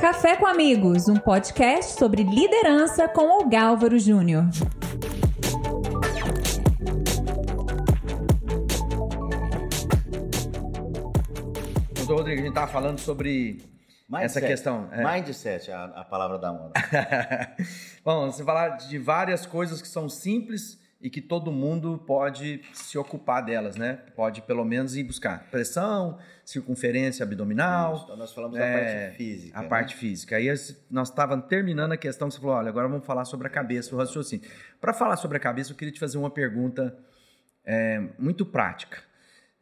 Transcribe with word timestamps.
Café 0.00 0.36
com 0.36 0.46
Amigos, 0.46 1.08
um 1.08 1.16
podcast 1.16 1.98
sobre 1.98 2.22
liderança 2.22 3.08
com 3.08 3.42
o 3.42 3.48
Gálvaro 3.48 3.98
Júnior. 3.98 4.44
Doutor 11.96 12.16
Rodrigo, 12.16 12.40
a 12.40 12.44
gente 12.44 12.48
estava 12.48 12.70
falando 12.70 13.00
sobre 13.00 13.60
Mindset. 14.08 14.24
essa 14.24 14.40
questão. 14.40 14.88
é. 14.92 15.02
Mindset 15.04 15.70
é 15.70 15.74
a, 15.74 15.84
a 15.86 16.04
palavra 16.04 16.38
da 16.38 16.52
moda. 16.52 16.72
Bom, 18.04 18.30
você 18.30 18.44
falar 18.44 18.76
de 18.76 18.98
várias 18.98 19.46
coisas 19.46 19.82
que 19.82 19.88
são 19.88 20.08
simples 20.08 20.78
e 21.00 21.08
que 21.08 21.20
todo 21.20 21.52
mundo 21.52 22.02
pode 22.06 22.60
se 22.72 22.98
ocupar 22.98 23.44
delas, 23.44 23.76
né? 23.76 24.00
Pode 24.16 24.42
pelo 24.42 24.64
menos 24.64 24.96
ir 24.96 25.04
buscar 25.04 25.48
pressão, 25.48 26.18
circunferência 26.44 27.22
abdominal. 27.22 28.02
Então 28.04 28.16
nós 28.16 28.32
falamos 28.32 28.58
é, 28.58 28.60
da 28.60 28.78
parte 28.80 29.16
física. 29.16 29.58
A 29.58 29.62
né? 29.62 29.68
parte 29.68 29.94
física. 29.94 30.36
Aí 30.36 30.48
nós 30.90 31.08
estávamos 31.08 31.46
terminando 31.46 31.92
a 31.92 31.96
questão 31.96 32.28
que 32.28 32.34
você 32.34 32.40
falou, 32.40 32.56
olha, 32.56 32.68
agora 32.68 32.88
vamos 32.88 33.06
falar 33.06 33.24
sobre 33.24 33.46
a 33.46 33.50
cabeça, 33.50 33.94
o 33.94 33.98
raciocínio. 33.98 34.48
Para 34.80 34.92
falar 34.92 35.16
sobre 35.16 35.36
a 35.36 35.40
cabeça, 35.40 35.70
eu 35.70 35.76
queria 35.76 35.92
te 35.92 36.00
fazer 36.00 36.18
uma 36.18 36.30
pergunta 36.30 36.98
é, 37.64 38.02
muito 38.18 38.44
prática. 38.44 38.98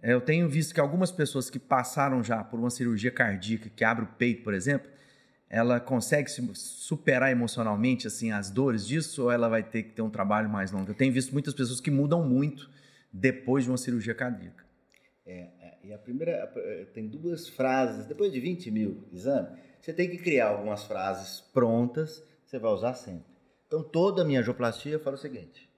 É, 0.03 0.13
Eu 0.13 0.23
tenho 0.23 0.49
visto 0.49 0.73
que 0.73 0.81
algumas 0.81 1.11
pessoas 1.11 1.51
que 1.51 1.59
passaram 1.59 2.23
já 2.23 2.43
por 2.43 2.59
uma 2.59 2.71
cirurgia 2.71 3.11
cardíaca, 3.11 3.69
que 3.75 3.85
abre 3.85 4.05
o 4.05 4.09
peito, 4.09 4.43
por 4.43 4.55
exemplo, 4.55 4.89
ela 5.49 5.79
consegue 5.81 6.31
se 6.31 6.43
superar 6.55 7.31
emocionalmente 7.31 8.07
assim 8.07 8.33
as 8.33 8.51
dores 8.51 8.87
disso 8.87 9.25
ou 9.25 9.31
ela 9.31 9.49
vai 9.49 9.63
ter 9.63 9.85
que 9.85 9.91
ter 9.91 10.03
um 10.03 10.11
trabalho 10.11 10.49
mais 10.49 10.73
longo? 10.73 10.91
Eu 10.91 10.95
tenho 10.95 11.13
visto 11.13 11.33
muitas 11.33 11.55
pessoas 11.55 11.81
que 11.81 11.91
mudam 11.91 12.23
muito 12.23 12.71
depois 13.13 13.65
de 13.65 13.71
uma 13.71 13.79
cirurgia 13.79 14.15
cardíaca. 14.15 14.65
É, 15.25 15.57
e 15.87 15.93
a 15.93 15.99
primeira, 15.99 16.53
eh, 16.57 16.87
tem 16.93 17.07
duas 17.07 17.49
frases, 17.49 18.07
depois 18.07 18.33
de 18.33 18.41
20 18.41 18.73
mil 18.73 19.05
exames, 19.13 19.57
você 19.81 19.93
tem 19.93 20.11
que 20.11 20.19
criar 20.19 20.49
algumas 20.49 20.83
frases 20.83 21.41
prontas, 21.53 22.25
você 22.45 22.59
vai 22.59 22.73
usar 22.73 22.95
sempre. 22.95 23.25
Então 23.69 23.85
toda 23.85 24.23
a 24.23 24.25
minha 24.25 24.41
angioplastia 24.41 24.95
eu 24.95 25.01
falo 25.01 25.15
o 25.15 25.19
seguinte, 25.19 25.71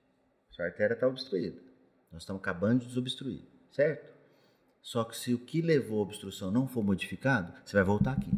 sua 0.51 0.65
artéria 0.65 0.95
está 0.95 1.07
obstruída, 1.07 1.61
nós 2.11 2.23
estamos 2.23 2.41
acabando 2.41 2.81
de 2.81 2.87
desobstruir, 2.87 3.43
certo? 3.71 4.11
Só 4.81 5.05
que 5.05 5.15
se 5.15 5.35
o 5.35 5.39
que 5.39 5.61
levou 5.61 5.99
à 5.99 6.03
obstrução 6.05 6.51
não 6.51 6.67
for 6.67 6.83
modificado, 6.83 7.53
você 7.63 7.77
vai 7.77 7.85
voltar 7.85 8.13
aqui. 8.13 8.33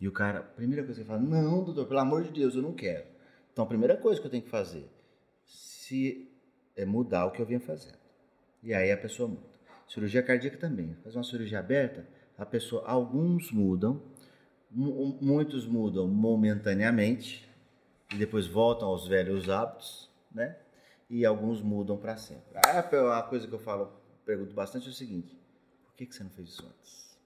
E 0.00 0.06
o 0.06 0.12
cara, 0.12 0.42
primeira 0.42 0.82
coisa 0.84 1.00
que 1.00 1.00
ele 1.02 1.08
fala, 1.08 1.20
não, 1.22 1.64
doutor, 1.64 1.86
pelo 1.86 2.00
amor 2.00 2.22
de 2.22 2.30
Deus, 2.30 2.54
eu 2.54 2.62
não 2.62 2.72
quero. 2.74 3.06
Então 3.52 3.64
a 3.64 3.68
primeira 3.68 3.96
coisa 3.96 4.20
que 4.20 4.26
eu 4.26 4.30
tenho 4.30 4.42
que 4.42 4.50
fazer, 4.50 4.86
se 5.46 6.28
é 6.76 6.84
mudar 6.84 7.26
o 7.26 7.30
que 7.30 7.40
eu 7.40 7.46
vinha 7.46 7.60
fazendo. 7.60 7.96
E 8.62 8.74
aí 8.74 8.90
a 8.92 8.96
pessoa 8.96 9.28
muda. 9.28 9.46
Cirurgia 9.88 10.22
cardíaca 10.22 10.56
também. 10.58 10.94
Fazer 11.02 11.16
uma 11.16 11.24
cirurgia 11.24 11.58
aberta, 11.60 12.06
a 12.36 12.44
pessoa, 12.44 12.84
alguns 12.86 13.50
mudam, 13.52 14.02
mu- 14.70 15.16
muitos 15.22 15.66
mudam 15.66 16.06
momentaneamente 16.08 17.48
e 18.12 18.16
depois 18.16 18.46
voltam 18.46 18.88
aos 18.88 19.06
velhos 19.06 19.48
hábitos, 19.48 20.10
né? 20.34 20.56
E 21.08 21.24
alguns 21.24 21.62
mudam 21.62 21.96
para 21.96 22.16
sempre. 22.16 22.58
Ah, 22.66 22.80
a 23.18 23.22
coisa 23.22 23.46
que 23.46 23.52
eu 23.54 23.58
falo, 23.60 23.92
pergunto 24.24 24.52
bastante 24.54 24.88
é 24.88 24.90
o 24.90 24.92
seguinte: 24.92 25.38
por 25.84 25.94
que, 25.94 26.04
que 26.04 26.14
você 26.14 26.24
não 26.24 26.30
fez 26.30 26.48
isso 26.50 26.66
antes? 26.66 27.16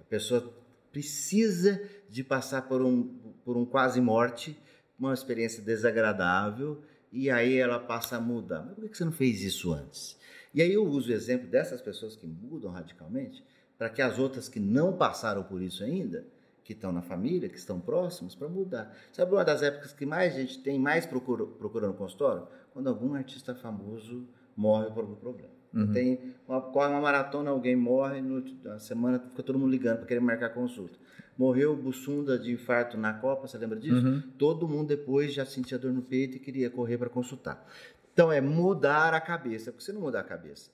A 0.00 0.04
pessoa 0.04 0.52
precisa 0.92 1.82
de 2.08 2.22
passar 2.22 2.62
por 2.68 2.82
um, 2.82 3.02
por 3.44 3.56
um 3.56 3.64
quase 3.64 4.00
morte, 4.00 4.56
uma 4.98 5.14
experiência 5.14 5.62
desagradável, 5.62 6.82
e 7.10 7.30
aí 7.30 7.56
ela 7.56 7.80
passa 7.80 8.16
a 8.16 8.20
mudar. 8.20 8.62
Mas 8.62 8.74
por 8.74 8.88
que 8.88 8.96
você 8.96 9.04
não 9.04 9.12
fez 9.12 9.42
isso 9.42 9.72
antes? 9.72 10.16
E 10.54 10.60
aí 10.60 10.72
eu 10.72 10.84
uso 10.84 11.10
o 11.10 11.14
exemplo 11.14 11.48
dessas 11.48 11.80
pessoas 11.80 12.14
que 12.14 12.26
mudam 12.26 12.70
radicalmente, 12.70 13.42
para 13.78 13.88
que 13.88 14.02
as 14.02 14.18
outras 14.18 14.48
que 14.48 14.60
não 14.60 14.96
passaram 14.96 15.42
por 15.42 15.62
isso 15.62 15.82
ainda, 15.82 16.24
que 16.62 16.72
estão 16.72 16.92
na 16.92 17.02
família, 17.02 17.48
que 17.48 17.58
estão 17.58 17.80
próximos, 17.80 18.34
para 18.34 18.48
mudar. 18.48 18.94
Sabe 19.12 19.32
uma 19.32 19.44
das 19.44 19.62
épocas 19.62 19.92
que 19.92 20.06
mais 20.06 20.34
gente 20.34 20.62
tem 20.62 20.78
mais 20.78 21.04
procura, 21.04 21.44
procurando 21.44 21.94
consultório? 21.94 22.46
Quando 22.72 22.88
algum 22.88 23.14
artista 23.14 23.54
famoso 23.54 24.28
morre 24.56 24.90
por 24.90 25.00
algum 25.00 25.16
problema. 25.16 25.61
Uhum. 25.74 25.92
Tem 25.92 26.34
uma, 26.46 26.60
corre 26.60 26.90
uma 26.90 27.00
maratona, 27.00 27.50
alguém 27.50 27.74
morre, 27.74 28.20
no, 28.20 28.44
na 28.62 28.78
semana 28.78 29.18
fica 29.18 29.42
todo 29.42 29.58
mundo 29.58 29.70
ligando 29.70 29.98
para 29.98 30.06
querer 30.06 30.20
marcar 30.20 30.50
consulta. 30.50 30.98
Morreu 31.36 31.72
o 31.72 31.76
Bussunda 31.76 32.38
de 32.38 32.52
infarto 32.52 32.96
na 32.96 33.14
Copa, 33.14 33.48
você 33.48 33.56
lembra 33.56 33.78
disso? 33.78 34.06
Uhum. 34.06 34.22
Todo 34.38 34.68
mundo 34.68 34.88
depois 34.88 35.32
já 35.32 35.46
sentia 35.46 35.78
dor 35.78 35.92
no 35.92 36.02
peito 36.02 36.36
e 36.36 36.40
queria 36.40 36.68
correr 36.68 36.98
para 36.98 37.08
consultar. 37.08 37.66
Então 38.12 38.30
é 38.30 38.40
mudar 38.40 39.14
a 39.14 39.20
cabeça, 39.20 39.72
porque 39.72 39.84
você 39.84 39.92
não 39.92 40.02
mudar 40.02 40.20
a 40.20 40.24
cabeça. 40.24 40.70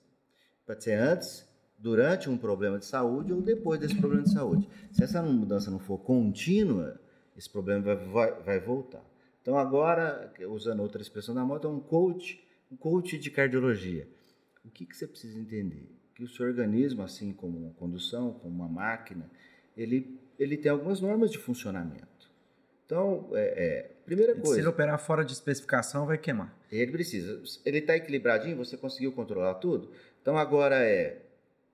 Pode 0.65 0.83
ser 0.83 0.93
antes, 0.93 1.47
durante 1.77 2.29
um 2.29 2.37
problema 2.37 2.77
de 2.77 2.85
saúde 2.85 3.31
ou 3.31 3.41
depois 3.41 3.79
desse 3.79 3.95
problema 3.95 4.23
de 4.23 4.33
saúde. 4.33 4.67
Se 4.91 5.03
essa 5.03 5.21
mudança 5.21 5.71
não 5.71 5.79
for 5.79 5.97
contínua, 5.97 6.99
esse 7.37 7.49
problema 7.49 7.81
vai, 7.81 7.95
vai, 7.95 8.43
vai 8.43 8.59
voltar. 8.59 9.03
Então 9.41 9.57
agora, 9.57 10.31
usando 10.49 10.81
outra 10.81 11.01
expressão 11.01 11.33
da 11.33 11.43
moda, 11.43 11.69
um 11.69 11.79
coach, 11.79 12.43
um 12.69 12.75
coach 12.75 13.17
de 13.17 13.31
cardiologia. 13.31 14.07
O 14.69 14.71
que, 14.71 14.85
que 14.85 14.95
você 14.95 15.07
precisa 15.07 15.37
entender? 15.37 15.89
Que 16.13 16.23
o 16.23 16.27
seu 16.27 16.45
organismo, 16.45 17.01
assim 17.01 17.33
como 17.33 17.57
uma 17.57 17.73
condução, 17.73 18.33
como 18.33 18.53
uma 18.53 18.67
máquina, 18.67 19.29
ele, 19.75 20.19
ele 20.37 20.55
tem 20.57 20.71
algumas 20.71 21.01
normas 21.01 21.31
de 21.31 21.39
funcionamento. 21.39 22.29
Então, 22.85 23.29
é, 23.33 23.65
é, 23.65 23.91
primeira 24.05 24.35
Se 24.35 24.41
coisa, 24.41 24.59
ele 24.59 24.67
operar 24.67 24.99
fora 24.99 25.25
de 25.25 25.33
especificação, 25.33 26.05
vai 26.05 26.17
queimar. 26.17 26.55
ele 26.71 26.91
precisa. 26.91 27.41
Ele 27.65 27.79
está 27.79 27.95
equilibradinho, 27.95 28.55
você 28.55 28.77
conseguiu 28.77 29.11
controlar 29.11 29.55
tudo? 29.55 29.91
Então 30.21 30.37
agora 30.37 30.83
é 30.83 31.25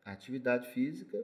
atividade 0.05 0.69
física 0.73 1.21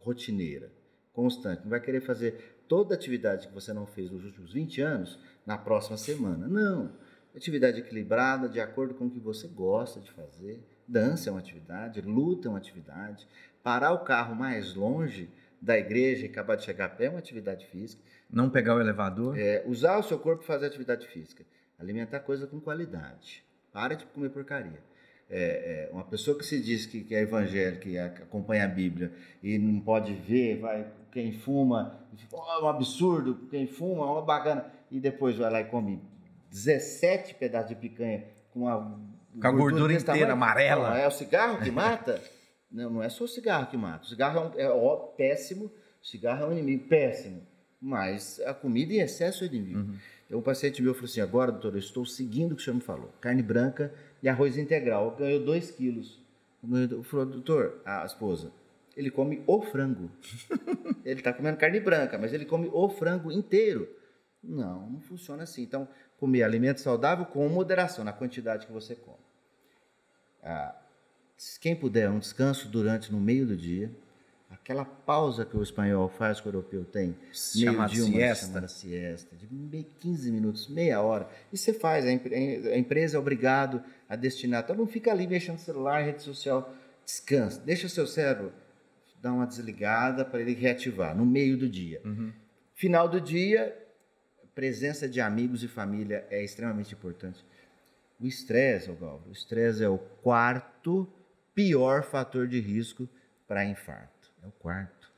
rotineira, 0.00 0.70
constante. 1.12 1.62
Não 1.62 1.70
vai 1.70 1.80
querer 1.80 2.00
fazer 2.00 2.62
toda 2.68 2.94
a 2.94 2.96
atividade 2.96 3.48
que 3.48 3.54
você 3.54 3.72
não 3.72 3.86
fez 3.86 4.10
nos 4.10 4.24
últimos 4.24 4.52
20 4.52 4.80
anos 4.80 5.18
na 5.44 5.58
próxima 5.58 5.96
semana. 5.96 6.46
Não. 6.46 6.92
Atividade 7.38 7.78
equilibrada, 7.78 8.48
de 8.48 8.60
acordo 8.60 8.94
com 8.94 9.06
o 9.06 9.10
que 9.10 9.20
você 9.20 9.46
gosta 9.46 10.00
de 10.00 10.10
fazer. 10.10 10.60
Dança 10.88 11.30
é 11.30 11.32
uma 11.32 11.38
atividade, 11.38 12.00
luta 12.00 12.48
é 12.48 12.50
uma 12.50 12.58
atividade. 12.58 13.28
Parar 13.62 13.92
o 13.92 14.00
carro 14.00 14.34
mais 14.34 14.74
longe 14.74 15.30
da 15.62 15.78
igreja 15.78 16.26
e 16.26 16.28
acabar 16.28 16.56
de 16.56 16.64
chegar 16.64 16.86
a 16.86 16.88
pé 16.88 17.04
é 17.04 17.10
uma 17.10 17.20
atividade 17.20 17.64
física. 17.66 18.02
Não 18.28 18.50
pegar 18.50 18.74
o 18.74 18.80
elevador. 18.80 19.38
É, 19.38 19.62
usar 19.66 19.98
o 19.98 20.02
seu 20.02 20.18
corpo 20.18 20.38
para 20.44 20.54
fazer 20.54 20.66
atividade 20.66 21.06
física. 21.06 21.44
Alimentar 21.78 22.18
coisa 22.20 22.44
com 22.44 22.58
qualidade. 22.58 23.44
Para 23.72 23.94
de 23.94 24.04
comer 24.06 24.30
porcaria. 24.30 24.80
É, 25.30 25.88
é, 25.88 25.92
uma 25.92 26.02
pessoa 26.04 26.36
que 26.36 26.44
se 26.44 26.60
diz 26.60 26.86
que, 26.86 27.04
que 27.04 27.14
é 27.14 27.20
evangélica 27.20 27.88
e 27.88 27.96
ac- 27.98 28.22
acompanha 28.22 28.64
a 28.64 28.68
Bíblia 28.68 29.12
e 29.42 29.58
não 29.58 29.78
pode 29.78 30.12
ver, 30.12 30.58
vai 30.58 30.90
quem 31.12 31.32
fuma, 31.32 32.00
oh, 32.32 32.36
é 32.36 32.64
um 32.64 32.68
absurdo, 32.68 33.46
quem 33.48 33.66
fuma, 33.66 34.06
é 34.06 34.10
uma 34.10 34.22
bacana, 34.22 34.66
e 34.90 34.98
depois 34.98 35.36
vai 35.36 35.50
lá 35.50 35.60
e 35.60 35.66
come 35.66 36.00
17 36.50 37.34
pedaços 37.34 37.68
de 37.68 37.74
picanha 37.74 38.24
com 38.52 38.68
a, 38.68 38.80
Com 39.40 39.46
a 39.46 39.50
gordura 39.50 39.92
inteira, 39.92 40.04
tamanho. 40.04 40.32
amarela. 40.32 40.90
Não, 40.90 40.96
é 40.96 41.06
o 41.06 41.10
cigarro 41.10 41.62
que 41.62 41.70
mata? 41.70 42.20
não, 42.70 42.90
não 42.90 43.02
é 43.02 43.08
só 43.08 43.24
o 43.24 43.28
cigarro 43.28 43.66
que 43.66 43.76
mata. 43.76 44.04
O 44.04 44.08
cigarro 44.08 44.52
é, 44.56 44.66
um, 44.66 44.68
é 44.68 44.70
ó, 44.70 44.96
péssimo, 44.96 45.66
o 46.02 46.06
cigarro 46.06 46.44
é 46.44 46.48
um 46.48 46.52
inimigo 46.52 46.88
péssimo, 46.88 47.42
mas 47.80 48.40
a 48.40 48.54
comida 48.54 48.92
em 48.92 49.00
excesso 49.00 49.44
é 49.44 49.46
inimigo. 49.46 49.78
Uhum. 49.78 49.96
Então, 50.26 50.38
um 50.40 50.42
paciente 50.42 50.82
meu 50.82 50.94
falou 50.94 51.06
assim: 51.06 51.20
agora, 51.20 51.50
doutor, 51.50 51.72
eu 51.72 51.78
estou 51.78 52.04
seguindo 52.04 52.52
o 52.52 52.56
que 52.56 52.62
o 52.62 52.64
senhor 52.64 52.76
me 52.76 52.82
falou. 52.82 53.10
Carne 53.20 53.42
branca 53.42 53.92
e 54.22 54.28
arroz 54.28 54.56
integral. 54.58 55.16
Ganhou 55.18 55.44
2 55.44 55.70
quilos. 55.70 56.18
Falou, 57.04 57.24
doutor, 57.24 57.80
a 57.84 58.04
esposa, 58.04 58.52
ele 58.96 59.10
come 59.10 59.42
o 59.46 59.62
frango. 59.62 60.10
ele 61.04 61.20
está 61.20 61.32
comendo 61.32 61.56
carne 61.56 61.80
branca, 61.80 62.18
mas 62.18 62.32
ele 62.32 62.44
come 62.44 62.68
o 62.72 62.88
frango 62.88 63.30
inteiro. 63.30 63.88
Não, 64.42 64.90
não 64.90 65.00
funciona 65.00 65.44
assim. 65.44 65.62
Então, 65.62 65.88
comer 66.18 66.42
alimento 66.42 66.80
saudável 66.80 67.24
com 67.24 67.48
moderação 67.48 68.04
na 68.04 68.12
quantidade 68.12 68.66
que 68.66 68.72
você 68.72 68.94
come. 68.94 69.16
Ah, 70.42 70.74
quem 71.60 71.74
puder, 71.76 72.10
um 72.10 72.18
descanso 72.18 72.68
durante, 72.68 73.12
no 73.12 73.20
meio 73.20 73.46
do 73.46 73.56
dia. 73.56 73.90
Aquela 74.50 74.84
pausa 74.84 75.44
que 75.44 75.54
o 75.56 75.62
espanhol 75.62 76.08
faz, 76.08 76.40
que 76.40 76.46
o 76.46 76.50
europeu 76.50 76.82
tem, 76.84 77.14
meio-dia, 77.54 77.70
uma 77.70 77.88
siesta. 77.88 78.46
chamada 78.46 78.68
siesta, 78.68 79.36
de 79.36 79.46
meio- 79.52 79.84
15 80.00 80.32
minutos, 80.32 80.68
meia 80.68 81.00
hora. 81.02 81.28
E 81.52 81.56
você 81.58 81.72
faz, 81.72 82.06
a, 82.06 82.10
empre- 82.12 82.34
a 82.34 82.78
empresa 82.78 83.16
é 83.18 83.20
obrigado 83.20 83.82
a 84.08 84.16
destinar. 84.16 84.62
Então 84.64 84.74
não 84.74 84.86
fica 84.86 85.10
ali 85.12 85.26
mexendo 85.26 85.54
no 85.56 85.60
celular, 85.60 86.00
rede 86.02 86.22
social. 86.22 86.74
Descansa, 87.04 87.60
deixa 87.60 87.88
seu 87.90 88.06
cérebro 88.06 88.52
dar 89.20 89.32
uma 89.34 89.46
desligada 89.46 90.24
para 90.24 90.40
ele 90.40 90.54
reativar 90.54 91.14
no 91.14 91.26
meio 91.26 91.56
do 91.58 91.68
dia. 91.68 92.00
Uhum. 92.04 92.32
Final 92.74 93.06
do 93.08 93.20
dia, 93.20 93.76
presença 94.58 95.08
de 95.08 95.20
amigos 95.20 95.62
e 95.62 95.68
família 95.68 96.26
é 96.30 96.42
extremamente 96.42 96.92
importante. 96.92 97.44
O 98.18 98.26
estresse, 98.26 98.90
ô 98.90 98.94
Galvo, 98.96 99.28
o 99.28 99.32
estresse 99.32 99.84
é 99.84 99.88
o 99.88 99.98
quarto 99.98 101.08
pior 101.54 102.02
fator 102.02 102.48
de 102.48 102.58
risco 102.58 103.08
para 103.46 103.64
infarto. 103.64 104.32
É 104.42 104.48
o 104.48 104.50
quarto. 104.50 105.12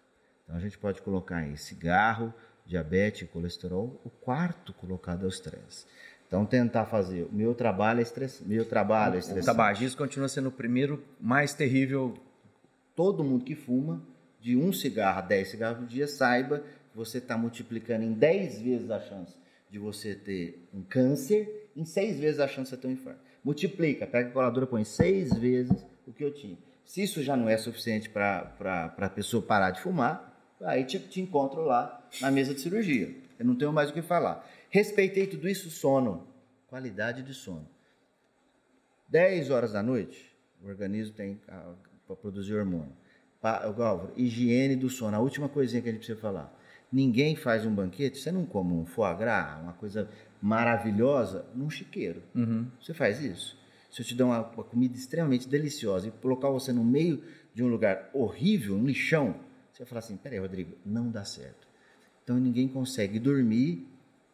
Então 0.44 0.56
a 0.56 0.60
gente 0.60 0.76
pode 0.76 1.00
colocar 1.00 1.38
aí 1.38 1.56
cigarro, 1.56 2.34
diabetes, 2.66 3.26
colesterol. 3.30 3.98
O 4.04 4.10
quarto 4.10 4.74
colocado 4.74 5.22
é 5.22 5.24
o 5.24 5.30
estresse. 5.30 5.86
Então 6.26 6.44
tentar 6.44 6.84
fazer. 6.84 7.22
O 7.22 7.32
meu 7.32 7.54
trabalho 7.54 8.00
é 8.00 8.02
estresse. 8.02 8.44
Meu 8.44 8.66
trabalho 8.66 9.14
é 9.14 9.16
O 9.16 9.20
estressante. 9.20 9.46
tabagismo 9.46 9.96
continua 9.96 10.28
sendo 10.28 10.50
o 10.50 10.52
primeiro 10.52 11.02
mais 11.18 11.54
terrível. 11.54 12.12
Todo 12.94 13.24
mundo 13.24 13.46
que 13.46 13.54
fuma, 13.54 14.02
de 14.38 14.54
um 14.54 14.70
cigarro 14.70 15.20
a 15.20 15.22
dez 15.22 15.48
cigarros 15.48 15.78
por 15.78 15.86
dia, 15.86 16.06
saiba 16.06 16.62
você 17.00 17.16
está 17.16 17.36
multiplicando 17.38 18.04
em 18.04 18.12
10 18.12 18.60
vezes 18.60 18.90
a 18.90 19.00
chance 19.00 19.34
de 19.70 19.78
você 19.78 20.14
ter 20.14 20.68
um 20.72 20.82
câncer, 20.82 21.70
em 21.74 21.84
6 21.84 22.20
vezes 22.20 22.40
a 22.40 22.46
chance 22.46 22.70
de 22.70 22.76
você 22.76 22.82
ter 22.82 22.88
um 22.88 22.92
infarto. 22.92 23.20
Multiplica, 23.42 24.06
pega 24.06 24.28
a 24.28 24.32
coladora, 24.32 24.66
põe 24.66 24.84
6 24.84 25.32
vezes 25.38 25.86
o 26.06 26.12
que 26.12 26.22
eu 26.22 26.32
tinha. 26.32 26.58
Se 26.84 27.02
isso 27.02 27.22
já 27.22 27.36
não 27.36 27.48
é 27.48 27.56
suficiente 27.56 28.10
para 28.10 28.94
a 28.98 29.08
pessoa 29.08 29.42
parar 29.42 29.70
de 29.70 29.80
fumar, 29.80 30.54
aí 30.60 30.84
te, 30.84 30.98
te 30.98 31.22
encontro 31.22 31.62
lá 31.62 32.06
na 32.20 32.30
mesa 32.30 32.52
de 32.52 32.60
cirurgia. 32.60 33.14
Eu 33.38 33.46
não 33.46 33.54
tenho 33.54 33.72
mais 33.72 33.88
o 33.88 33.94
que 33.94 34.02
falar. 34.02 34.46
Respeitei 34.68 35.26
tudo 35.26 35.48
isso, 35.48 35.70
sono. 35.70 36.28
Qualidade 36.68 37.22
de 37.22 37.32
sono. 37.32 37.66
10 39.08 39.48
horas 39.50 39.72
da 39.72 39.82
noite, 39.82 40.36
o 40.62 40.68
organismo 40.68 41.14
tem 41.14 41.40
para 42.06 42.16
produzir 42.16 42.54
hormônio. 42.54 42.92
Álvaro, 43.42 44.12
higiene 44.16 44.76
do 44.76 44.90
sono, 44.90 45.16
a 45.16 45.20
última 45.20 45.48
coisinha 45.48 45.80
que 45.80 45.88
a 45.88 45.92
gente 45.92 46.00
precisa 46.00 46.20
falar. 46.20 46.59
Ninguém 46.92 47.36
faz 47.36 47.64
um 47.64 47.74
banquete, 47.74 48.18
você 48.18 48.32
não 48.32 48.44
come 48.44 48.72
um 48.72 48.84
foie 48.84 49.14
gras, 49.16 49.60
uma 49.62 49.72
coisa 49.74 50.08
maravilhosa, 50.42 51.46
num 51.54 51.70
chiqueiro. 51.70 52.22
Uhum. 52.34 52.66
Você 52.80 52.92
faz 52.92 53.22
isso. 53.22 53.58
Se 53.90 54.02
eu 54.02 54.06
te 54.06 54.14
der 54.14 54.24
uma, 54.24 54.40
uma, 54.40 54.64
comida 54.64 54.96
extremamente 54.96 55.48
deliciosa 55.48 56.08
e 56.08 56.10
colocar 56.10 56.48
você 56.48 56.72
no 56.72 56.84
meio 56.84 57.22
de 57.54 57.62
um 57.62 57.68
lugar 57.68 58.08
horrível, 58.12 58.76
um 58.76 58.84
lixão, 58.84 59.34
você 59.72 59.80
vai 59.80 59.86
falar 59.86 59.98
assim: 60.00 60.16
peraí, 60.16 60.38
Rodrigo, 60.38 60.76
não 60.84 61.10
dá 61.10 61.24
certo. 61.24 61.68
Então 62.22 62.38
ninguém 62.38 62.68
consegue 62.68 63.18
dormir 63.18 63.86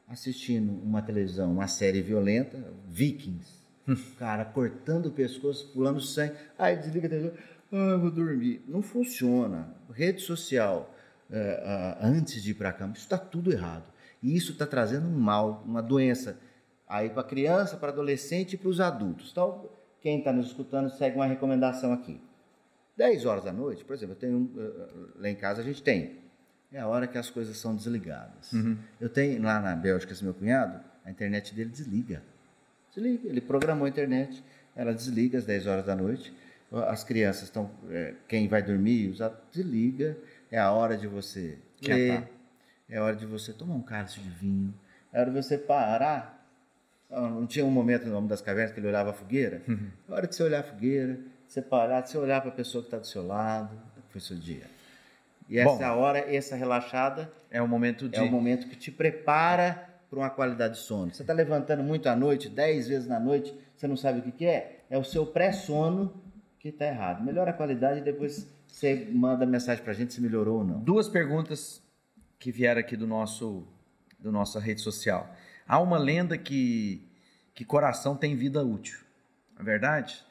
assistindo 0.08 0.72
uma 0.82 1.02
televisão, 1.02 1.52
uma 1.52 1.66
série 1.66 2.02
violenta, 2.02 2.72
Vikings. 2.88 3.66
Cara, 4.18 4.44
cortando 4.44 5.06
o 5.06 5.10
pescoço, 5.10 5.72
pulando 5.72 6.00
sangue. 6.00 6.34
Ai, 6.58 6.76
desliga 6.76 7.06
a 7.06 7.10
televisão. 7.10 7.38
Ai, 7.72 7.98
vou 7.98 8.10
dormir. 8.10 8.62
Não 8.68 8.82
funciona. 8.82 9.74
Rede 9.92 10.20
social, 10.20 10.94
é, 11.30 11.96
antes 12.00 12.42
de 12.42 12.50
ir 12.50 12.54
para 12.54 12.70
a 12.70 12.72
cama, 12.72 12.92
isso 12.92 13.02
está 13.02 13.18
tudo 13.18 13.52
errado. 13.52 13.90
E 14.22 14.36
isso 14.36 14.52
está 14.52 14.66
trazendo 14.66 15.06
um 15.06 15.18
mal, 15.18 15.62
uma 15.66 15.82
doença. 15.82 16.38
Aí 16.88 17.10
para 17.10 17.22
criança, 17.22 17.76
para 17.76 17.90
adolescente 17.90 18.54
e 18.54 18.56
para 18.56 18.68
os 18.68 18.80
adultos. 18.80 19.30
Então, 19.32 19.68
quem 20.00 20.18
está 20.18 20.32
nos 20.32 20.46
escutando 20.46 20.88
segue 20.90 21.16
uma 21.16 21.26
recomendação 21.26 21.92
aqui. 21.92 22.20
10 22.96 23.26
horas 23.26 23.44
da 23.44 23.52
noite, 23.52 23.84
por 23.84 23.94
exemplo, 23.94 24.14
eu 24.14 24.18
tenho 24.18 24.50
lá 25.16 25.28
em 25.28 25.34
casa 25.34 25.60
a 25.60 25.64
gente 25.64 25.82
tem 25.82 26.26
é 26.72 26.80
a 26.80 26.86
hora 26.86 27.06
que 27.06 27.16
as 27.16 27.30
coisas 27.30 27.56
são 27.56 27.74
desligadas. 27.74 28.52
Uhum. 28.52 28.76
Eu 29.00 29.08
tenho 29.08 29.42
lá 29.42 29.60
na 29.60 29.74
Bélgica, 29.74 30.12
esse 30.12 30.24
meu 30.24 30.34
cunhado, 30.34 30.80
a 31.04 31.10
internet 31.10 31.54
dele 31.54 31.70
desliga. 31.70 32.22
Desliga. 32.94 33.28
Ele 33.28 33.40
programou 33.40 33.86
a 33.86 33.88
internet, 33.88 34.42
ela 34.74 34.92
desliga 34.92 35.38
às 35.38 35.44
10 35.44 35.66
horas 35.66 35.86
da 35.86 35.94
noite. 35.94 36.32
As 36.70 37.04
crianças 37.04 37.44
estão. 37.44 37.70
É, 37.88 38.14
quem 38.28 38.48
vai 38.48 38.62
dormir, 38.62 39.14
desliga. 39.52 40.18
É 40.50 40.58
a 40.58 40.72
hora 40.72 40.96
de 40.96 41.06
você 41.06 41.58
ler. 41.82 42.28
É 42.88 42.98
a 42.98 43.04
hora 43.04 43.16
de 43.16 43.26
você 43.26 43.52
tomar 43.52 43.74
um 43.74 43.82
cálice 43.82 44.20
de 44.20 44.28
vinho. 44.28 44.72
É 45.12 45.18
a 45.18 45.20
hora 45.22 45.30
de 45.30 45.42
você 45.42 45.58
parar. 45.58 46.46
Ah, 47.10 47.20
não 47.20 47.46
tinha 47.46 47.64
um 47.64 47.70
momento 47.70 48.06
no 48.06 48.16
Homem 48.16 48.28
das 48.28 48.40
Cavernas 48.40 48.72
que 48.72 48.80
ele 48.80 48.88
olhava 48.88 49.10
a 49.10 49.12
fogueira? 49.12 49.62
Uhum. 49.66 49.90
É 50.08 50.12
a 50.12 50.14
hora 50.16 50.26
de 50.26 50.34
você 50.34 50.42
olhar 50.42 50.60
a 50.60 50.62
fogueira, 50.62 51.18
você 51.46 51.62
parar, 51.62 52.06
você 52.06 52.18
olhar 52.18 52.40
para 52.40 52.50
a 52.50 52.54
pessoa 52.54 52.82
que 52.82 52.88
está 52.88 52.98
do 52.98 53.06
seu 53.06 53.26
lado. 53.26 53.76
Foi 54.10 54.20
seu 54.20 54.36
dia. 54.36 54.64
E 55.48 55.58
essa 55.58 55.94
Bom, 55.94 56.00
hora, 56.00 56.18
essa 56.18 56.56
relaxada, 56.56 57.30
é 57.50 57.62
o 57.62 57.68
momento 57.68 58.08
de... 58.08 58.16
é 58.16 58.22
o 58.22 58.30
momento 58.30 58.68
que 58.68 58.76
te 58.76 58.90
prepara 58.90 59.88
para 60.08 60.18
uma 60.18 60.30
qualidade 60.30 60.74
de 60.74 60.80
sono. 60.80 61.12
Você 61.12 61.22
está 61.22 61.32
levantando 61.32 61.82
muito 61.82 62.08
à 62.08 62.16
noite, 62.16 62.48
10 62.48 62.88
vezes 62.88 63.08
na 63.08 63.20
noite, 63.20 63.54
você 63.76 63.86
não 63.86 63.96
sabe 63.96 64.20
o 64.20 64.22
que, 64.22 64.32
que 64.32 64.46
é? 64.46 64.80
É 64.90 64.98
o 64.98 65.04
seu 65.04 65.26
pré-sono 65.26 66.12
que 66.58 66.68
está 66.68 66.86
errado. 66.86 67.22
Melhora 67.24 67.50
a 67.50 67.54
qualidade 67.54 68.00
e 68.00 68.02
depois 68.02 68.48
você 68.66 69.08
manda 69.10 69.46
mensagem 69.46 69.82
para 69.82 69.92
a 69.92 69.96
gente 69.96 70.12
se 70.12 70.20
melhorou 70.20 70.58
ou 70.58 70.64
não. 70.64 70.80
Duas 70.80 71.08
perguntas 71.08 71.82
que 72.38 72.52
vieram 72.52 72.80
aqui 72.80 72.96
do 72.96 73.06
nosso 73.06 73.66
do 74.18 74.32
nossa 74.32 74.58
rede 74.58 74.80
social. 74.80 75.34
Há 75.66 75.80
uma 75.80 75.98
lenda 75.98 76.36
que 76.36 77.06
que 77.54 77.64
coração 77.64 78.16
tem 78.16 78.36
vida 78.36 78.62
útil. 78.62 79.00
É 79.58 79.62
verdade? 79.62 80.22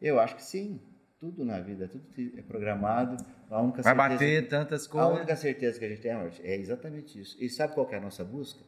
Eu 0.00 0.20
acho 0.20 0.36
que 0.36 0.44
sim. 0.44 0.80
Tudo 1.18 1.46
na 1.46 1.58
vida, 1.60 1.88
tudo 1.88 2.04
é 2.36 2.42
programado. 2.42 3.16
A 3.48 3.62
única 3.62 3.82
Vai 3.82 3.94
certeza, 3.94 4.12
bater 4.12 4.48
tantas 4.48 4.86
coisas. 4.86 5.10
A 5.10 5.14
única 5.14 5.34
certeza 5.34 5.78
que 5.78 5.84
a 5.86 5.88
gente 5.88 6.02
tem 6.02 6.12
é 6.12 6.56
exatamente 6.56 7.18
isso. 7.18 7.42
E 7.42 7.48
sabe 7.48 7.72
qual 7.72 7.88
é 7.90 7.96
a 7.96 8.00
nossa 8.00 8.22
busca? 8.22 8.60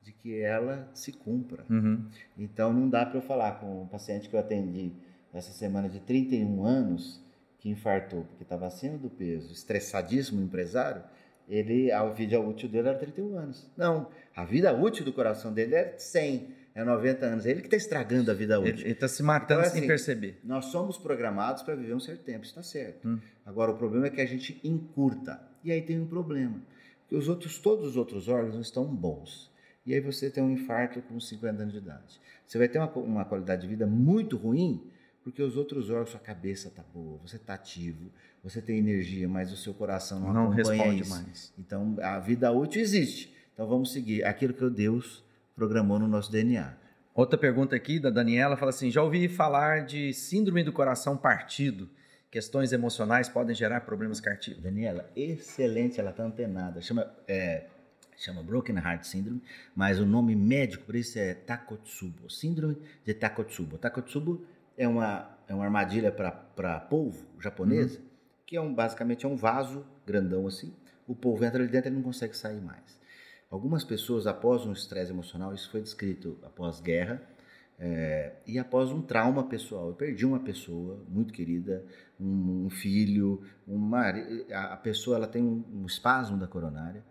De 0.00 0.10
que 0.10 0.40
ela 0.40 0.88
se 0.94 1.12
cumpra. 1.12 1.66
Uhum. 1.68 2.08
Então 2.38 2.72
não 2.72 2.88
dá 2.88 3.04
para 3.04 3.18
eu 3.18 3.22
falar 3.22 3.60
com 3.60 3.82
um 3.82 3.86
paciente 3.86 4.30
que 4.30 4.34
eu 4.34 4.40
atendi 4.40 4.92
essa 5.32 5.52
semana 5.52 5.88
de 5.88 6.00
31 6.00 6.64
anos 6.64 7.22
que 7.64 7.70
infartou 7.70 8.24
porque 8.24 8.42
estava 8.42 8.66
acima 8.66 8.98
do 8.98 9.08
peso, 9.08 9.50
estressadíssimo 9.50 10.42
empresário, 10.42 11.02
ele 11.48 11.90
a 11.90 12.04
vida 12.10 12.38
útil 12.38 12.68
dele 12.68 12.88
era 12.88 12.98
31 12.98 13.38
anos. 13.38 13.66
Não, 13.74 14.10
a 14.36 14.44
vida 14.44 14.70
útil 14.74 15.02
do 15.02 15.14
coração 15.14 15.50
dele 15.50 15.74
é 15.74 15.94
100 15.96 16.62
é 16.74 16.84
90 16.84 17.24
anos. 17.24 17.46
É 17.46 17.50
ele 17.50 17.60
que 17.60 17.68
está 17.68 17.76
estragando 17.76 18.30
a 18.30 18.34
vida 18.34 18.60
útil. 18.60 18.84
Ele 18.84 18.90
está 18.90 19.08
se 19.08 19.22
matando 19.22 19.60
então, 19.60 19.70
sem 19.70 19.78
assim, 19.78 19.88
perceber. 19.88 20.40
Nós 20.44 20.66
somos 20.66 20.98
programados 20.98 21.62
para 21.62 21.74
viver 21.74 21.94
um 21.94 22.00
certo 22.00 22.22
tempo, 22.22 22.44
está 22.44 22.62
certo. 22.62 23.08
Hum. 23.08 23.18
Agora, 23.46 23.70
o 23.70 23.78
problema 23.78 24.08
é 24.08 24.10
que 24.10 24.20
a 24.20 24.26
gente 24.26 24.60
encurta. 24.62 25.40
E 25.62 25.72
aí 25.72 25.80
tem 25.80 25.98
um 25.98 26.06
problema. 26.06 26.60
Que 27.08 27.14
os 27.14 27.28
outros, 27.28 27.58
todos 27.58 27.90
os 27.90 27.96
outros 27.96 28.28
órgãos 28.28 28.58
estão 28.58 28.84
bons. 28.84 29.50
E 29.86 29.94
aí 29.94 30.00
você 30.00 30.28
tem 30.28 30.42
um 30.42 30.50
infarto 30.50 31.00
com 31.02 31.18
50 31.18 31.62
anos 31.62 31.72
de 31.72 31.78
idade. 31.78 32.20
Você 32.46 32.58
vai 32.58 32.68
ter 32.68 32.78
uma, 32.78 32.90
uma 32.96 33.24
qualidade 33.24 33.62
de 33.62 33.68
vida 33.68 33.86
muito 33.86 34.36
ruim, 34.36 34.82
porque 35.24 35.42
os 35.42 35.56
outros 35.56 35.88
órgãos, 35.88 36.10
sua 36.10 36.20
cabeça 36.20 36.68
está 36.68 36.84
boa, 36.94 37.18
você 37.24 37.36
está 37.36 37.54
ativo, 37.54 38.10
você 38.42 38.60
tem 38.60 38.78
energia, 38.78 39.26
mas 39.26 39.50
o 39.50 39.56
seu 39.56 39.72
coração 39.72 40.20
não, 40.20 40.32
não 40.34 40.48
responde 40.50 41.00
isso. 41.00 41.10
mais. 41.10 41.52
Então, 41.58 41.96
a 42.02 42.18
vida 42.18 42.52
útil 42.52 42.82
existe. 42.82 43.34
Então, 43.54 43.66
vamos 43.66 43.90
seguir 43.90 44.22
aquilo 44.22 44.52
que 44.52 44.68
Deus 44.68 45.24
programou 45.56 45.98
no 45.98 46.06
nosso 46.06 46.30
DNA. 46.30 46.76
Outra 47.14 47.38
pergunta 47.38 47.74
aqui 47.74 47.98
da 47.98 48.10
Daniela 48.10 48.54
fala 48.54 48.68
assim: 48.68 48.90
já 48.90 49.02
ouvi 49.02 49.26
falar 49.26 49.86
de 49.86 50.12
síndrome 50.12 50.62
do 50.62 50.72
coração 50.72 51.16
partido. 51.16 51.88
Questões 52.30 52.72
emocionais 52.72 53.28
podem 53.28 53.54
gerar 53.54 53.80
problemas 53.82 54.20
cardíacos. 54.20 54.62
Daniela, 54.62 55.08
excelente, 55.16 55.98
ela 56.00 56.10
está 56.10 56.24
antenada. 56.24 56.82
Chama, 56.82 57.08
é, 57.28 57.66
chama 58.16 58.42
Broken 58.42 58.76
Heart 58.76 59.04
Syndrome, 59.04 59.40
mas 59.74 60.00
o 60.00 60.04
nome 60.04 60.34
médico 60.34 60.84
para 60.84 60.98
isso 60.98 61.18
é 61.18 61.32
Takotsubo, 61.32 62.28
síndrome 62.28 62.76
de 63.06 63.14
Takotsubo. 63.14 63.78
Takotsubo 63.78 64.44
é 64.76 64.86
uma, 64.88 65.30
é 65.48 65.54
uma 65.54 65.64
armadilha 65.64 66.10
para 66.10 66.80
polvo 66.80 67.26
japonesa, 67.40 67.98
uhum. 67.98 68.04
que 68.46 68.56
é 68.56 68.60
um, 68.60 68.72
basicamente 68.72 69.24
é 69.24 69.28
um 69.28 69.36
vaso 69.36 69.84
grandão 70.06 70.46
assim. 70.46 70.74
O 71.06 71.14
polvo 71.14 71.44
entra 71.44 71.62
ali 71.62 71.70
dentro 71.70 71.90
e 71.90 71.94
não 71.94 72.02
consegue 72.02 72.36
sair 72.36 72.60
mais. 72.60 72.98
Algumas 73.50 73.84
pessoas, 73.84 74.26
após 74.26 74.66
um 74.66 74.72
estresse 74.72 75.12
emocional, 75.12 75.54
isso 75.54 75.70
foi 75.70 75.80
descrito 75.80 76.38
após 76.42 76.80
guerra 76.80 77.22
é, 77.78 78.32
e 78.46 78.58
após 78.58 78.90
um 78.90 79.02
trauma 79.02 79.44
pessoal. 79.44 79.88
Eu 79.88 79.94
perdi 79.94 80.24
uma 80.24 80.40
pessoa 80.40 81.04
muito 81.08 81.32
querida, 81.32 81.84
um, 82.18 82.66
um 82.66 82.70
filho, 82.70 83.42
uma, 83.66 84.08
a, 84.52 84.76
pessoa 84.76 85.16
ela 85.16 85.26
tem 85.26 85.42
um, 85.42 85.64
um 85.72 85.86
espasmo 85.86 86.36
da 86.36 86.46
coronária, 86.46 87.04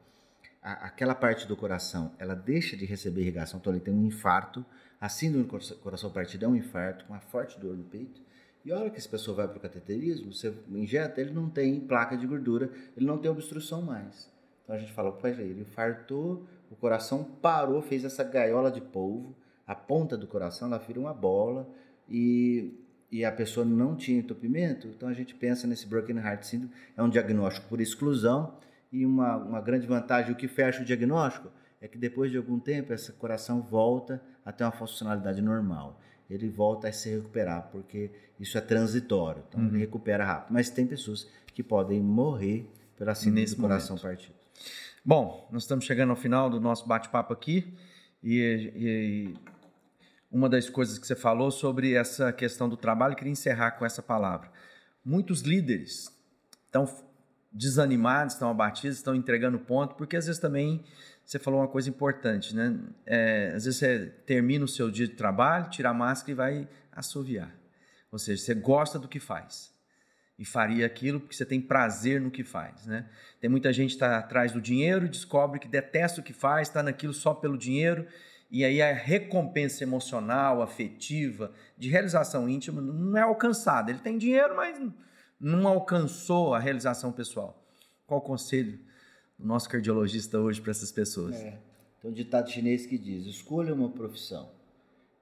a, 0.62 0.88
aquela 0.88 1.16
parte 1.16 1.48
do 1.48 1.56
coração 1.56 2.14
ela 2.18 2.36
deixa 2.36 2.76
de 2.76 2.86
receber 2.86 3.22
irrigação, 3.22 3.60
então 3.60 3.72
ele 3.72 3.82
tem 3.82 3.94
um 3.94 4.06
infarto. 4.06 4.66
A 5.04 5.10
síndrome 5.10 5.44
do 5.46 5.76
coração 5.80 6.10
partido 6.10 6.46
é 6.46 6.48
um 6.48 6.56
infarto, 6.56 7.04
com 7.04 7.12
uma 7.12 7.20
forte 7.20 7.60
dor 7.60 7.76
no 7.76 7.84
peito. 7.84 8.22
E 8.64 8.72
a 8.72 8.80
hora 8.80 8.90
que 8.90 8.98
essa 8.98 9.10
pessoa 9.10 9.36
vai 9.36 9.50
para 9.50 9.58
o 9.58 9.60
cateterismo, 9.60 10.34
você 10.34 10.54
injeta, 10.72 11.20
ele 11.20 11.32
não 11.32 11.50
tem 11.50 11.78
placa 11.82 12.16
de 12.16 12.26
gordura, 12.26 12.72
ele 12.96 13.06
não 13.06 13.18
tem 13.18 13.30
obstrução 13.30 13.82
mais. 13.82 14.32
Então 14.64 14.74
a 14.74 14.80
gente 14.80 14.94
fala, 14.94 15.12
pois 15.12 15.38
ele 15.38 15.60
infartou, 15.60 16.48
o 16.72 16.76
coração 16.78 17.22
parou, 17.22 17.82
fez 17.82 18.06
essa 18.06 18.24
gaiola 18.24 18.72
de 18.72 18.80
polvo, 18.80 19.36
a 19.68 19.76
ponta 19.76 20.16
do 20.16 20.26
coração 20.26 20.70
ela 20.70 20.78
vira 20.78 21.02
uma 21.02 21.14
bola 21.14 21.68
e, 22.08 22.74
e 23.12 23.26
a 23.26 23.32
pessoa 23.34 23.66
não 23.66 23.98
tinha 23.98 24.20
entupimento. 24.20 24.88
Então 24.88 25.10
a 25.10 25.14
gente 25.14 25.36
pensa 25.36 25.68
nesse 25.68 25.86
Broken 25.86 26.16
Heart 26.16 26.44
Syndrome, 26.44 26.74
é 26.96 27.04
um 27.04 27.10
diagnóstico 27.10 27.68
por 27.68 27.82
exclusão 27.82 28.58
e 28.90 29.06
uma, 29.06 29.36
uma 29.36 29.60
grande 29.60 29.86
vantagem, 29.86 30.32
o 30.32 30.36
que 30.38 30.48
fecha 30.48 30.82
o 30.82 30.86
diagnóstico 30.86 31.52
é 31.84 31.88
que 31.90 31.98
depois 31.98 32.32
de 32.32 32.38
algum 32.38 32.58
tempo 32.58 32.94
esse 32.94 33.12
coração 33.12 33.62
volta 33.62 34.24
a 34.46 34.54
ter 34.54 34.64
uma 34.64 34.72
funcionalidade 34.72 35.42
normal. 35.42 36.00
Ele 36.30 36.48
volta 36.48 36.88
a 36.88 36.94
se 36.94 37.10
recuperar, 37.10 37.68
porque 37.74 38.10
isso 38.40 38.58
é 38.58 38.62
transitório, 38.62 39.44
então 39.50 39.60
uhum. 39.60 39.68
ele 39.68 39.80
recupera 39.80 40.24
rápido. 40.26 40.54
Mas 40.54 40.70
tem 40.70 40.88
pessoas 40.88 41.28
que 41.54 41.62
podem 41.62 42.00
morrer 42.00 42.66
pela 42.98 43.14
síndrome 43.14 43.46
do 43.46 43.58
coração 43.58 43.98
momento. 43.98 44.02
partido. 44.02 44.34
Bom, 45.04 45.50
nós 45.52 45.64
estamos 45.64 45.84
chegando 45.84 46.12
ao 46.12 46.16
final 46.16 46.50
do 46.50 46.62
nosso 46.62 46.88
bate-papo 46.88 47.34
aqui 47.34 47.74
e, 48.24 48.72
e, 48.74 49.34
uma 50.32 50.48
das 50.48 50.70
coisas 50.70 50.98
que 50.98 51.06
você 51.06 51.18
falou 51.18 51.52
sobre 51.52 51.96
essa 51.96 52.32
questão 52.32 52.70
do 52.70 52.78
trabalho, 52.78 53.12
eu 53.12 53.18
queria 53.18 53.34
encerrar 53.34 53.72
com 53.72 53.86
essa 53.86 54.02
palavra. 54.02 54.50
Muitos 55.04 55.42
líderes 55.42 56.10
estão 56.66 56.88
desanimados, 57.54 58.34
estão 58.34 58.50
abatidos, 58.50 58.98
estão 58.98 59.14
entregando 59.14 59.60
ponto, 59.60 59.96
porque 59.96 60.18
às 60.18 60.26
vezes 60.26 60.42
também 60.42 60.84
você 61.24 61.40
falou 61.40 61.60
uma 61.62 61.68
coisa 61.68 61.90
importante, 61.90 62.56
né? 62.56 62.78
É, 63.06 63.54
às 63.56 63.66
vezes 63.66 63.80
você 63.80 64.08
termina 64.26 64.66
o 64.66 64.68
seu 64.68 64.90
dia 64.90 65.08
de 65.08 65.14
trabalho, 65.14 65.70
tira 65.70 65.90
a 65.90 65.94
máscara 65.94 66.32
e 66.32 66.36
vai 66.36 66.70
assoviar. 66.92 67.54
Ou 68.12 68.20
seja, 68.20 68.44
você 68.44 68.54
gosta 68.54 69.00
do 69.00 69.08
que 69.08 69.20
faz. 69.20 69.72
e 70.38 70.44
faria 70.44 70.86
aquilo 70.86 71.20
porque 71.20 71.36
você 71.36 71.46
tem 71.46 71.62
prazer 71.62 72.20
no 72.20 72.32
que 72.32 72.44
faz, 72.44 72.88
né? 72.88 73.08
Tem 73.40 73.50
muita 73.50 73.72
gente 73.72 73.90
que 73.90 73.96
está 73.96 74.18
atrás 74.18 74.52
do 74.52 74.60
dinheiro, 74.60 75.08
descobre 75.08 75.60
que 75.60 75.68
detesta 75.68 76.22
o 76.22 76.24
que 76.24 76.34
faz, 76.34 76.68
está 76.68 76.82
naquilo 76.82 77.14
só 77.14 77.36
pelo 77.36 77.58
dinheiro 77.58 78.08
e 78.54 78.64
aí 78.64 78.84
a 78.84 78.94
recompensa 78.94 79.84
emocional, 79.84 80.62
afetiva, 80.62 81.52
de 81.76 81.90
realização 81.90 82.48
íntima 82.48 82.82
não 82.82 83.18
é 83.18 83.22
alcançada. 83.22 83.90
Ele 83.90 83.98
tem 84.00 84.16
dinheiro, 84.16 84.56
mas 84.56 84.80
não 85.44 85.68
alcançou 85.68 86.54
a 86.54 86.60
realização 86.60 87.12
pessoal. 87.12 87.62
Qual 88.08 88.20
o 88.20 88.24
conselho 88.24 88.80
do 89.38 89.46
nosso 89.46 89.68
cardiologista 89.70 90.40
hoje 90.40 90.62
para 90.62 90.72
essas 90.72 90.92
pessoas? 90.92 91.36
É. 91.36 91.60
Tem 92.02 92.10
um 92.10 92.14
ditado 92.14 92.50
chinês 92.50 92.86
que 92.86 92.98
diz: 92.98 93.26
escolha 93.26 93.74
uma 93.74 93.90
profissão 93.90 94.50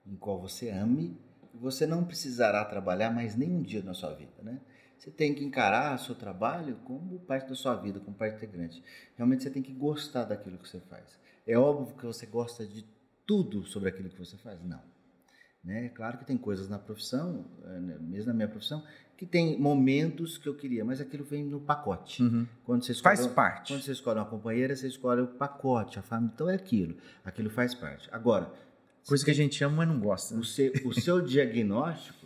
em 0.06 0.16
qual 0.16 0.40
você 0.40 0.70
ame 0.70 1.18
e 1.54 1.58
você 1.58 1.88
não 1.88 2.04
precisará 2.04 2.64
trabalhar 2.66 3.10
mais 3.10 3.36
nenhum 3.36 3.62
dia 3.62 3.82
na 3.82 3.94
sua 3.94 4.14
vida, 4.14 4.42
né? 4.44 4.62
Você 4.98 5.10
tem 5.10 5.34
que 5.34 5.44
encarar 5.44 5.96
o 5.96 6.00
seu 6.00 6.14
trabalho 6.14 6.76
como 6.86 7.20
parte 7.22 7.50
da 7.50 7.56
sua 7.56 7.74
vida, 7.76 8.00
como 8.00 8.16
parte 8.16 8.36
integrante. 8.36 8.84
Realmente 9.18 9.42
você 9.42 9.50
tem 9.50 9.64
que 9.64 9.74
gostar 9.74 10.26
daquilo 10.26 10.60
que 10.60 10.70
você 10.70 10.80
faz. 10.82 11.20
É 11.48 11.58
óbvio 11.58 11.96
que 11.96 12.06
você 12.06 12.28
gosta 12.28 12.68
de 12.68 12.86
tudo 13.26 13.66
sobre 13.66 13.90
aquilo 13.90 14.10
que 14.10 14.20
você 14.20 14.38
faz? 14.38 14.64
Não. 14.64 14.80
Né? 15.64 15.90
Claro 15.90 16.20
que 16.20 16.26
tem 16.26 16.38
coisas 16.38 16.70
na 16.70 16.78
profissão, 16.78 17.46
eh, 17.66 17.80
mesmo 18.00 18.28
na 18.28 18.34
minha 18.34 18.48
profissão, 18.48 18.84
que 19.22 19.26
tem 19.28 19.56
momentos 19.60 20.36
que 20.36 20.50
eu 20.50 20.56
queria, 20.56 20.84
mas 20.84 21.00
aquilo 21.00 21.24
vem 21.24 21.46
no 21.46 21.60
pacote. 21.60 22.24
Uhum. 22.24 22.48
Quando 22.66 22.84
você 22.84 22.92
escolhe, 22.92 23.18
faz 23.18 23.28
parte. 23.28 23.72
Quando 23.72 23.84
você 23.84 23.92
escolhe 23.92 24.18
uma 24.18 24.26
companheira, 24.26 24.76
você 24.76 24.88
escolhe 24.88 25.22
o 25.22 25.28
pacote, 25.28 26.00
a 26.00 26.02
família. 26.02 26.32
Então 26.34 26.50
é 26.50 26.56
aquilo. 26.56 26.98
Aquilo 27.24 27.48
faz 27.52 27.76
parte. 27.76 28.10
Agora. 28.12 28.52
Coisa 29.06 29.24
que 29.24 29.30
a 29.30 29.36
gente 29.36 29.64
ama, 29.64 29.76
mas 29.76 29.90
não 29.90 30.00
gosta. 30.00 30.34
Né? 30.34 30.42
O, 30.42 30.44
seu, 30.44 30.74
o 30.86 30.92
seu 31.00 31.22
diagnóstico 31.22 32.26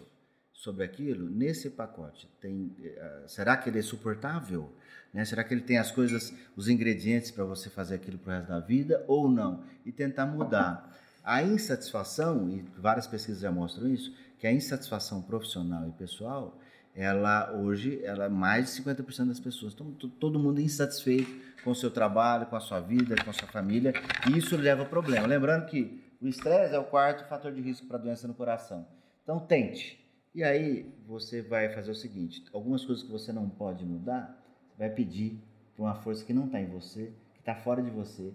sobre 0.53 0.85
aquilo, 0.85 1.29
nesse 1.29 1.69
pacote, 1.69 2.29
tem, 2.39 2.73
uh, 2.79 3.27
será 3.27 3.57
que 3.57 3.69
ele 3.69 3.79
é 3.79 3.81
suportável? 3.81 4.71
Né? 5.13 5.25
Será 5.25 5.43
que 5.43 5.53
ele 5.53 5.63
tem 5.63 5.77
as 5.77 5.91
coisas, 5.91 6.33
os 6.55 6.69
ingredientes 6.69 7.29
para 7.29 7.43
você 7.43 7.69
fazer 7.69 7.95
aquilo 7.95 8.17
para 8.17 8.35
o 8.35 8.37
resto 8.37 8.49
da 8.53 8.61
vida 8.61 9.03
ou 9.05 9.29
não? 9.29 9.65
E 9.85 9.91
tentar 9.91 10.27
mudar. 10.27 10.95
A 11.21 11.43
insatisfação, 11.43 12.49
e 12.49 12.61
várias 12.77 13.05
pesquisas 13.05 13.41
já 13.41 13.51
mostram 13.51 13.89
isso, 13.89 14.15
que 14.39 14.47
a 14.47 14.53
insatisfação 14.53 15.21
profissional 15.21 15.89
e 15.89 15.91
pessoal, 15.91 16.57
ela 16.95 17.51
hoje, 17.53 17.99
ela 18.03 18.25
é 18.25 18.29
mais 18.29 18.73
de 18.73 18.81
50% 18.81 19.27
das 19.27 19.39
pessoas. 19.39 19.73
Então, 19.73 19.91
todo 19.91 20.39
mundo 20.39 20.61
insatisfeito 20.61 21.29
com 21.63 21.71
o 21.71 21.75
seu 21.75 21.91
trabalho, 21.91 22.45
com 22.45 22.55
a 22.55 22.59
sua 22.61 22.79
vida, 22.79 23.15
com 23.21 23.29
a 23.29 23.33
sua 23.33 23.49
família, 23.49 23.93
e 24.29 24.37
isso 24.37 24.55
leva 24.55 24.83
a 24.83 24.85
problema. 24.85 25.27
Lembrando 25.27 25.65
que 25.65 26.01
o 26.21 26.27
estresse 26.27 26.73
é 26.73 26.79
o 26.79 26.85
quarto 26.85 27.27
fator 27.27 27.51
de 27.51 27.61
risco 27.61 27.85
para 27.85 27.97
doença 27.97 28.27
no 28.27 28.33
coração. 28.33 28.87
Então, 29.23 29.39
tente. 29.39 30.01
E 30.33 30.43
aí, 30.43 30.89
você 31.05 31.41
vai 31.41 31.69
fazer 31.73 31.91
o 31.91 31.95
seguinte: 31.95 32.45
algumas 32.53 32.85
coisas 32.85 33.03
que 33.03 33.11
você 33.11 33.33
não 33.33 33.49
pode 33.49 33.85
mudar, 33.85 34.41
vai 34.77 34.89
pedir 34.89 35.37
para 35.75 35.83
uma 35.83 35.95
força 35.95 36.23
que 36.23 36.33
não 36.33 36.45
está 36.45 36.61
em 36.61 36.67
você, 36.67 37.11
que 37.33 37.39
está 37.39 37.55
fora 37.55 37.81
de 37.81 37.89
você, 37.89 38.33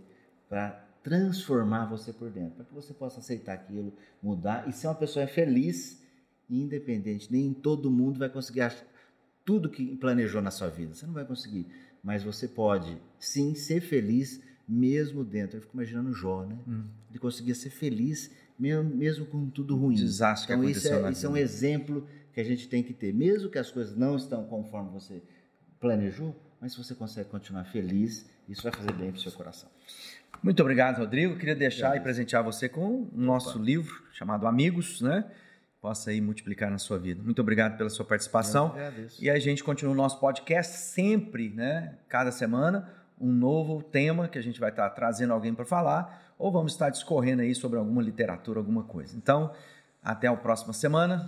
para 0.49 0.85
transformar 1.02 1.87
você 1.87 2.12
por 2.12 2.31
dentro, 2.31 2.57
para 2.57 2.64
que 2.67 2.75
você 2.75 2.93
possa 2.93 3.21
aceitar 3.21 3.55
aquilo, 3.55 3.95
mudar 4.23 4.69
e 4.69 4.73
ser 4.73 4.87
uma 4.88 4.95
pessoa 4.95 5.26
feliz 5.26 6.00
independente. 6.50 7.30
Nem 7.30 7.52
todo 7.52 7.90
mundo 7.90 8.19
vai 8.19 8.28
conseguir 8.28 8.73
tudo 9.45 9.69
que 9.69 9.97
planejou 9.97 10.42
na 10.42 10.50
sua 10.50 10.69
vida. 10.69 10.95
Você 10.95 11.07
não 11.07 11.14
vai 11.14 11.25
conseguir, 11.25 11.66
mas 12.02 12.23
você 12.23 12.49
pode 12.49 12.97
sim 13.19 13.54
ser 13.54 13.80
feliz 13.80 14.40
mesmo 14.69 15.25
dentro. 15.25 15.57
Eu 15.57 15.62
fico 15.62 15.75
imaginando 15.75 16.12
Jó, 16.12 16.45
né? 16.45 16.59
Hum. 16.66 16.85
Ele 17.11 17.19
conseguia 17.19 17.54
ser 17.54 17.71
feliz 17.71 18.30
mesmo, 18.59 18.95
mesmo 18.95 19.26
com 19.26 19.49
tudo 19.49 19.76
ruim. 19.76 19.95
Desastre 19.95 20.54
então 20.54 20.69
isso 20.69 20.88
é, 20.88 21.11
isso 21.11 21.26
é 21.26 21.28
um 21.28 21.37
exemplo 21.37 22.07
que 22.33 22.40
a 22.40 22.45
gente 22.45 22.69
tem 22.69 22.83
que 22.83 22.92
ter, 22.92 23.12
mesmo 23.12 23.50
que 23.50 23.59
as 23.59 23.71
coisas 23.71 23.97
não 23.97 24.16
estão 24.16 24.45
conforme 24.45 24.90
você 24.90 25.23
planejou, 25.80 26.37
mas 26.61 26.73
se 26.73 26.78
você 26.78 26.95
consegue 26.95 27.28
continuar 27.28 27.64
feliz, 27.64 28.28
isso 28.49 28.62
vai 28.62 28.73
fazer 28.73 28.92
bem 28.92 29.11
para 29.11 29.19
o 29.19 29.21
seu 29.21 29.33
coração. 29.33 29.69
Muito 30.42 30.61
obrigado, 30.61 30.99
Rodrigo. 30.99 31.37
Queria 31.37 31.57
deixar 31.57 31.97
e 31.97 32.00
presentear 32.00 32.45
você 32.45 32.69
com 32.69 33.02
o 33.02 33.11
nosso 33.14 33.57
Opa. 33.57 33.64
livro 33.64 34.02
chamado 34.12 34.47
Amigos, 34.47 35.00
né? 35.00 35.25
Possa 35.80 36.10
aí 36.10 36.20
multiplicar 36.20 36.70
na 36.70 36.76
sua 36.78 36.99
vida. 36.99 37.22
Muito 37.22 37.40
obrigado 37.40 37.78
pela 37.78 37.88
sua 37.88 38.04
participação. 38.04 38.75
E 39.18 39.30
a 39.30 39.38
gente 39.38 39.64
continua 39.64 39.92
o 39.92 39.96
nosso 39.96 40.20
podcast 40.20 40.76
sempre, 40.76 41.49
né? 41.49 41.99
Cada 42.06 42.30
semana, 42.30 42.90
um 43.18 43.32
novo 43.32 43.82
tema 43.82 44.28
que 44.28 44.38
a 44.38 44.42
gente 44.42 44.60
vai 44.60 44.70
estar 44.70 44.88
trazendo 44.90 45.32
alguém 45.32 45.54
para 45.54 45.64
falar, 45.64 46.34
ou 46.38 46.52
vamos 46.52 46.72
estar 46.72 46.90
discorrendo 46.90 47.42
aí 47.42 47.54
sobre 47.54 47.78
alguma 47.78 48.02
literatura, 48.02 48.60
alguma 48.60 48.84
coisa. 48.84 49.16
Então, 49.16 49.52
até 50.02 50.26
a 50.26 50.37
próxima 50.37 50.72
semana. 50.72 51.26